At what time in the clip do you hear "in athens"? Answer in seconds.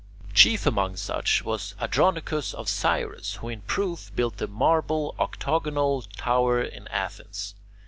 6.59-7.53